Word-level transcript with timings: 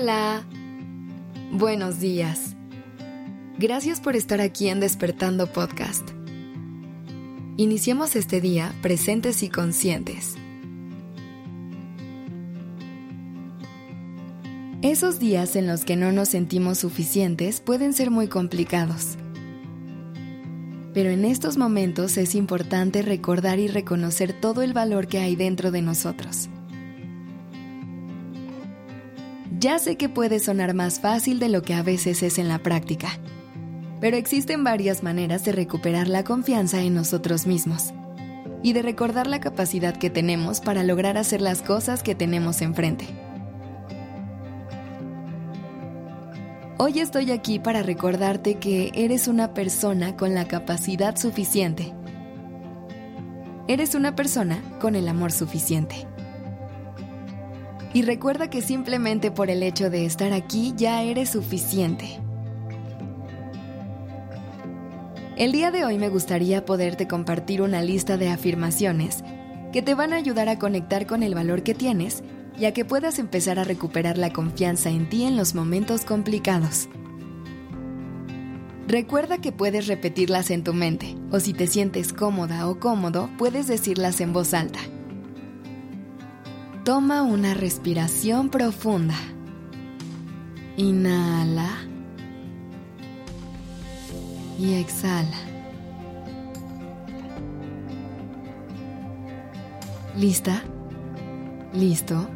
Hola. 0.00 0.44
Buenos 1.50 1.98
días. 1.98 2.54
Gracias 3.58 4.00
por 4.00 4.14
estar 4.14 4.40
aquí 4.40 4.68
en 4.68 4.78
Despertando 4.78 5.52
Podcast. 5.52 6.08
Iniciemos 7.56 8.14
este 8.14 8.40
día 8.40 8.72
presentes 8.80 9.42
y 9.42 9.48
conscientes. 9.48 10.36
Esos 14.82 15.18
días 15.18 15.56
en 15.56 15.66
los 15.66 15.84
que 15.84 15.96
no 15.96 16.12
nos 16.12 16.28
sentimos 16.28 16.78
suficientes 16.78 17.60
pueden 17.60 17.92
ser 17.92 18.12
muy 18.12 18.28
complicados. 18.28 19.16
Pero 20.94 21.10
en 21.10 21.24
estos 21.24 21.56
momentos 21.56 22.18
es 22.18 22.36
importante 22.36 23.02
recordar 23.02 23.58
y 23.58 23.66
reconocer 23.66 24.32
todo 24.32 24.62
el 24.62 24.74
valor 24.74 25.08
que 25.08 25.18
hay 25.18 25.34
dentro 25.34 25.72
de 25.72 25.82
nosotros 25.82 26.50
ya 29.58 29.78
sé 29.78 29.96
que 29.96 30.08
puede 30.08 30.38
sonar 30.38 30.72
más 30.74 31.00
fácil 31.00 31.40
de 31.40 31.48
lo 31.48 31.62
que 31.62 31.74
a 31.74 31.82
veces 31.82 32.22
es 32.22 32.38
en 32.38 32.48
la 32.48 32.58
práctica, 32.60 33.08
pero 34.00 34.16
existen 34.16 34.62
varias 34.62 35.02
maneras 35.02 35.44
de 35.44 35.52
recuperar 35.52 36.06
la 36.06 36.22
confianza 36.22 36.80
en 36.80 36.94
nosotros 36.94 37.46
mismos 37.46 37.92
y 38.62 38.72
de 38.72 38.82
recordar 38.82 39.26
la 39.26 39.40
capacidad 39.40 39.96
que 39.96 40.10
tenemos 40.10 40.60
para 40.60 40.84
lograr 40.84 41.16
hacer 41.16 41.40
las 41.40 41.62
cosas 41.62 42.02
que 42.02 42.14
tenemos 42.14 42.62
enfrente. 42.62 43.06
Hoy 46.78 47.00
estoy 47.00 47.32
aquí 47.32 47.58
para 47.58 47.82
recordarte 47.82 48.54
que 48.54 48.92
eres 48.94 49.26
una 49.26 49.52
persona 49.52 50.16
con 50.16 50.34
la 50.34 50.46
capacidad 50.46 51.16
suficiente. 51.16 51.92
Eres 53.66 53.96
una 53.96 54.14
persona 54.14 54.62
con 54.80 54.94
el 54.94 55.08
amor 55.08 55.32
suficiente. 55.32 56.06
Y 57.98 58.02
recuerda 58.02 58.48
que 58.48 58.62
simplemente 58.62 59.32
por 59.32 59.50
el 59.50 59.60
hecho 59.60 59.90
de 59.90 60.04
estar 60.06 60.32
aquí 60.32 60.72
ya 60.76 61.02
eres 61.02 61.30
suficiente. 61.30 62.20
El 65.36 65.50
día 65.50 65.72
de 65.72 65.84
hoy 65.84 65.98
me 65.98 66.08
gustaría 66.08 66.64
poderte 66.64 67.08
compartir 67.08 67.60
una 67.60 67.82
lista 67.82 68.16
de 68.16 68.28
afirmaciones 68.28 69.24
que 69.72 69.82
te 69.82 69.94
van 69.94 70.12
a 70.12 70.16
ayudar 70.16 70.48
a 70.48 70.60
conectar 70.60 71.08
con 71.08 71.24
el 71.24 71.34
valor 71.34 71.64
que 71.64 71.74
tienes 71.74 72.22
y 72.56 72.66
a 72.66 72.72
que 72.72 72.84
puedas 72.84 73.18
empezar 73.18 73.58
a 73.58 73.64
recuperar 73.64 74.16
la 74.16 74.32
confianza 74.32 74.90
en 74.90 75.08
ti 75.08 75.24
en 75.24 75.36
los 75.36 75.56
momentos 75.56 76.04
complicados. 76.04 76.88
Recuerda 78.86 79.38
que 79.38 79.50
puedes 79.50 79.88
repetirlas 79.88 80.52
en 80.52 80.62
tu 80.62 80.72
mente 80.72 81.16
o 81.32 81.40
si 81.40 81.52
te 81.52 81.66
sientes 81.66 82.12
cómoda 82.12 82.68
o 82.68 82.78
cómodo 82.78 83.28
puedes 83.38 83.66
decirlas 83.66 84.20
en 84.20 84.32
voz 84.32 84.54
alta. 84.54 84.78
Toma 86.88 87.22
una 87.22 87.52
respiración 87.52 88.48
profunda. 88.48 89.14
Inhala. 90.78 91.68
Y 94.58 94.72
exhala. 94.72 95.36
¿Lista? 100.16 100.62
¿Listo? 101.74 102.26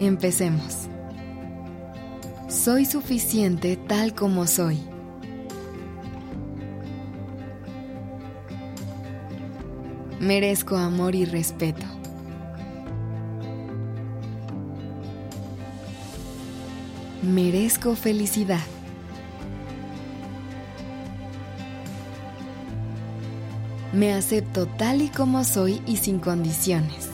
Empecemos. 0.00 0.88
Soy 2.48 2.86
suficiente 2.86 3.76
tal 3.76 4.16
como 4.16 4.48
soy. 4.48 4.80
Merezco 10.18 10.76
amor 10.76 11.14
y 11.14 11.24
respeto. 11.24 11.86
Merezco 17.24 17.96
felicidad. 17.96 18.60
Me 23.94 24.12
acepto 24.12 24.66
tal 24.66 25.00
y 25.00 25.08
como 25.08 25.42
soy 25.44 25.80
y 25.86 25.96
sin 25.96 26.18
condiciones. 26.18 27.08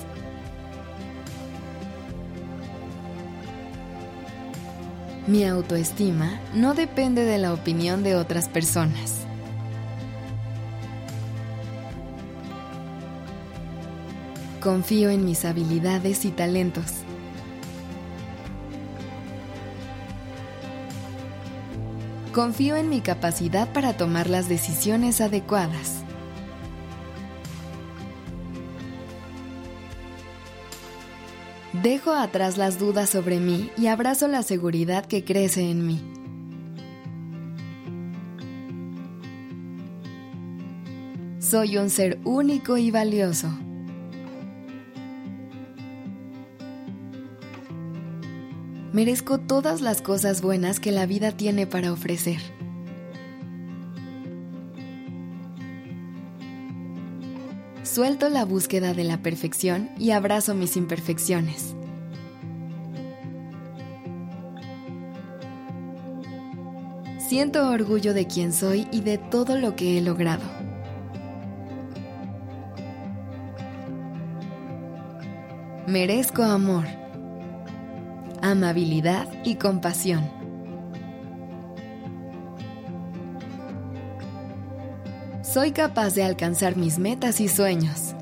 Mi 5.28 5.44
autoestima 5.44 6.41
no 6.54 6.75
depende 6.75 7.25
de 7.25 7.38
la 7.38 7.54
opinión 7.54 8.03
de 8.03 8.16
otras 8.16 8.49
personas. 8.49 9.20
Confío 14.60 15.09
en 15.10 15.25
mis 15.25 15.44
habilidades 15.44 16.25
y 16.25 16.31
talentos. 16.31 17.04
Confío 22.32 22.76
en 22.76 22.88
mi 22.88 23.00
capacidad 23.00 23.72
para 23.72 23.96
tomar 23.96 24.30
las 24.30 24.48
decisiones 24.48 25.20
adecuadas. 25.20 26.04
Dejo 31.82 32.12
atrás 32.12 32.56
las 32.56 32.78
dudas 32.78 33.10
sobre 33.10 33.40
mí 33.40 33.70
y 33.76 33.88
abrazo 33.88 34.28
la 34.28 34.44
seguridad 34.44 35.06
que 35.06 35.24
crece 35.24 35.70
en 35.70 35.86
mí. 35.86 36.00
Soy 41.40 41.78
un 41.78 41.90
ser 41.90 42.20
único 42.24 42.76
y 42.76 42.92
valioso. 42.92 43.48
Merezco 48.92 49.38
todas 49.38 49.80
las 49.80 50.02
cosas 50.02 50.42
buenas 50.42 50.80
que 50.80 50.92
la 50.92 51.06
vida 51.06 51.32
tiene 51.32 51.66
para 51.66 51.92
ofrecer. 51.92 52.40
Suelto 57.82 58.28
la 58.28 58.44
búsqueda 58.44 58.94
de 58.94 59.04
la 59.04 59.18
perfección 59.18 59.90
y 59.98 60.12
abrazo 60.12 60.54
mis 60.54 60.76
imperfecciones. 60.76 61.74
Siento 67.18 67.68
orgullo 67.68 68.12
de 68.12 68.26
quien 68.26 68.52
soy 68.52 68.88
y 68.90 69.02
de 69.02 69.18
todo 69.18 69.56
lo 69.56 69.76
que 69.76 69.98
he 69.98 70.00
logrado. 70.00 70.42
Merezco 75.86 76.42
amor 76.42 77.00
amabilidad 78.42 79.28
y 79.44 79.56
compasión. 79.56 80.28
Soy 85.42 85.72
capaz 85.72 86.14
de 86.14 86.22
alcanzar 86.22 86.76
mis 86.76 86.98
metas 86.98 87.40
y 87.40 87.48
sueños. 87.48 88.14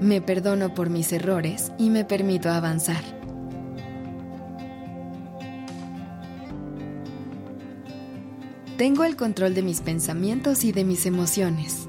Me 0.00 0.20
perdono 0.20 0.74
por 0.74 0.90
mis 0.90 1.12
errores 1.12 1.72
y 1.78 1.90
me 1.90 2.04
permito 2.04 2.50
avanzar. 2.50 3.02
Tengo 8.76 9.04
el 9.04 9.14
control 9.14 9.54
de 9.54 9.62
mis 9.62 9.80
pensamientos 9.80 10.64
y 10.64 10.72
de 10.72 10.82
mis 10.82 11.06
emociones. 11.06 11.88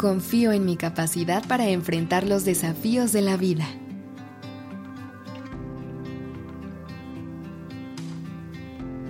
Confío 0.00 0.52
en 0.52 0.64
mi 0.64 0.78
capacidad 0.78 1.46
para 1.46 1.68
enfrentar 1.68 2.26
los 2.26 2.46
desafíos 2.46 3.12
de 3.12 3.20
la 3.20 3.36
vida. 3.36 3.66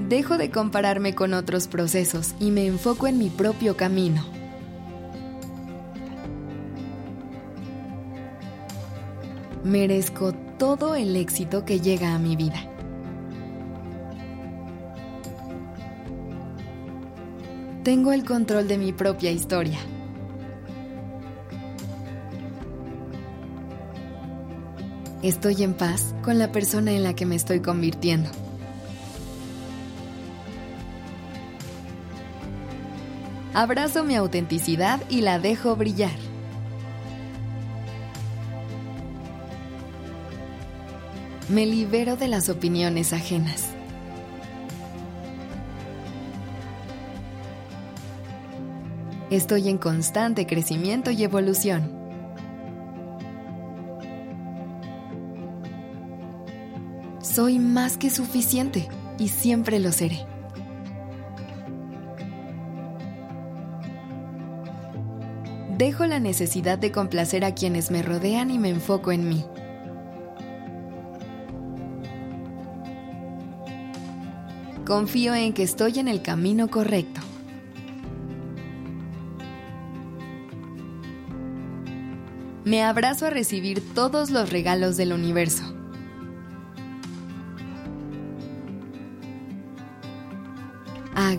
Dejo 0.09 0.37
de 0.37 0.51
compararme 0.51 1.15
con 1.15 1.33
otros 1.33 1.69
procesos 1.69 2.35
y 2.41 2.51
me 2.51 2.67
enfoco 2.67 3.07
en 3.07 3.19
mi 3.19 3.31
propio 3.31 3.77
camino. 3.77 4.25
Merezco 9.63 10.33
todo 10.59 10.97
el 10.97 11.15
éxito 11.15 11.65
que 11.65 11.79
llega 11.79 12.17
a 12.17 12.19
mi 12.19 12.35
vida. 12.35 12.69
Tengo 17.85 18.11
el 18.11 18.25
control 18.25 18.67
de 18.67 18.77
mi 18.77 18.93
propia 18.93 19.31
historia. 19.31 19.79
Estoy 25.23 25.63
en 25.63 25.75
paz 25.75 26.15
con 26.23 26.39
la 26.39 26.51
persona 26.51 26.93
en 26.93 27.03
la 27.03 27.15
que 27.15 27.27
me 27.27 27.37
estoy 27.37 27.61
convirtiendo. 27.61 28.31
Abrazo 33.53 34.03
mi 34.03 34.15
autenticidad 34.15 34.99
y 35.11 35.21
la 35.21 35.39
dejo 35.39 35.77
brillar. 35.77 36.17
Me 41.51 41.67
libero 41.67 42.17
de 42.17 42.29
las 42.29 42.49
opiniones 42.49 43.13
ajenas. 43.13 43.75
Estoy 49.29 49.69
en 49.69 49.77
constante 49.77 50.47
crecimiento 50.47 51.11
y 51.11 51.25
evolución. 51.25 52.00
Soy 57.33 57.61
más 57.61 57.97
que 57.97 58.11
suficiente 58.11 58.89
y 59.17 59.29
siempre 59.29 59.79
lo 59.79 59.93
seré. 59.93 60.27
Dejo 65.79 66.07
la 66.07 66.19
necesidad 66.19 66.77
de 66.77 66.91
complacer 66.91 67.45
a 67.45 67.55
quienes 67.55 67.93
me 67.93 68.03
rodean 68.03 68.51
y 68.51 68.59
me 68.59 68.71
enfoco 68.71 69.13
en 69.13 69.29
mí. 69.29 69.45
Confío 74.85 75.33
en 75.33 75.53
que 75.53 75.63
estoy 75.63 76.01
en 76.01 76.09
el 76.09 76.23
camino 76.23 76.69
correcto. 76.69 77.21
Me 82.65 82.83
abrazo 82.83 83.27
a 83.27 83.31
recibir 83.31 83.95
todos 83.95 84.31
los 84.31 84.51
regalos 84.51 84.97
del 84.97 85.13
universo. 85.13 85.80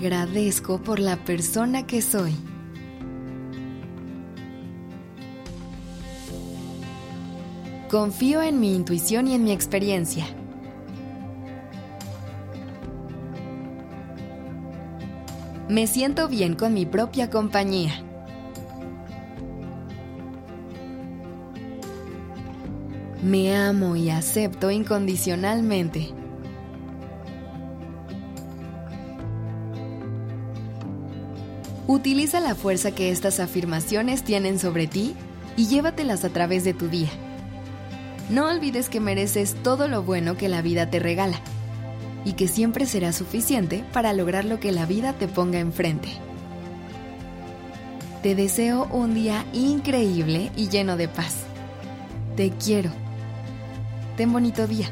Agradezco 0.01 0.81
por 0.81 0.99
la 0.99 1.15
persona 1.15 1.85
que 1.85 2.01
soy. 2.01 2.33
Confío 7.87 8.41
en 8.41 8.59
mi 8.59 8.75
intuición 8.75 9.27
y 9.27 9.35
en 9.35 9.43
mi 9.43 9.51
experiencia. 9.51 10.25
Me 15.69 15.85
siento 15.85 16.27
bien 16.27 16.55
con 16.55 16.73
mi 16.73 16.87
propia 16.87 17.29
compañía. 17.29 17.93
Me 23.21 23.55
amo 23.55 23.95
y 23.95 24.09
acepto 24.09 24.71
incondicionalmente. 24.71 26.20
Utiliza 31.91 32.39
la 32.39 32.55
fuerza 32.55 32.91
que 32.91 33.11
estas 33.11 33.41
afirmaciones 33.41 34.23
tienen 34.23 34.59
sobre 34.59 34.87
ti 34.87 35.13
y 35.57 35.67
llévatelas 35.67 36.23
a 36.23 36.29
través 36.29 36.63
de 36.63 36.73
tu 36.73 36.87
día. 36.87 37.09
No 38.29 38.47
olvides 38.47 38.87
que 38.87 39.01
mereces 39.01 39.55
todo 39.61 39.89
lo 39.89 40.01
bueno 40.01 40.37
que 40.37 40.47
la 40.47 40.61
vida 40.61 40.89
te 40.89 40.99
regala 40.99 41.41
y 42.23 42.31
que 42.33 42.47
siempre 42.47 42.85
será 42.85 43.11
suficiente 43.11 43.83
para 43.91 44.13
lograr 44.13 44.45
lo 44.45 44.57
que 44.61 44.71
la 44.71 44.85
vida 44.85 45.11
te 45.11 45.27
ponga 45.27 45.59
enfrente. 45.59 46.07
Te 48.23 48.35
deseo 48.35 48.87
un 48.89 49.13
día 49.13 49.45
increíble 49.51 50.49
y 50.55 50.69
lleno 50.69 50.95
de 50.95 51.09
paz. 51.09 51.39
Te 52.37 52.51
quiero. 52.51 52.91
Ten 54.15 54.31
bonito 54.31 54.65
día. 54.65 54.87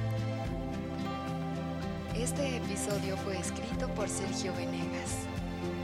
Este 2.13 2.57
episodio 2.57 3.15
fue 3.23 3.37
escrito 3.39 3.87
por 3.95 4.09
Sergio 4.09 4.53
Venegas. 4.55 5.28